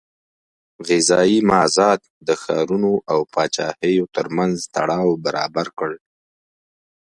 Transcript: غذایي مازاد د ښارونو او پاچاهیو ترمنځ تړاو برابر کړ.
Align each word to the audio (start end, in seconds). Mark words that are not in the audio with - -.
غذایي 0.87 1.39
مازاد 1.49 1.99
د 2.27 2.29
ښارونو 2.41 2.93
او 3.11 3.19
پاچاهیو 3.33 4.05
ترمنځ 4.15 4.55
تړاو 4.75 5.09
برابر 5.25 5.67
کړ. 5.79 5.91